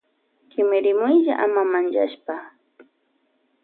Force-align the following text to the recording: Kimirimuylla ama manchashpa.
Kimirimuylla 0.49 1.33
ama 1.45 1.61
manchashpa. 1.71 2.35